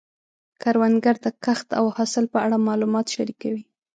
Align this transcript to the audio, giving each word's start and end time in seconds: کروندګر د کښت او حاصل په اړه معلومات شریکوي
کروندګر 0.61 1.15
د 1.25 1.27
کښت 1.43 1.67
او 1.79 1.85
حاصل 1.97 2.25
په 2.33 2.37
اړه 2.45 2.65
معلومات 2.67 3.05
شریکوي 3.15 3.63